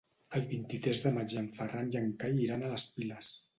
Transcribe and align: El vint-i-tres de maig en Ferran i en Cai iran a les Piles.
El 0.37 0.45
vint-i-tres 0.53 1.01
de 1.03 1.11
maig 1.17 1.35
en 1.43 1.51
Ferran 1.61 1.93
i 1.93 2.01
en 2.01 2.11
Cai 2.25 2.43
iran 2.49 2.67
a 2.71 2.75
les 2.75 2.91
Piles. 2.97 3.33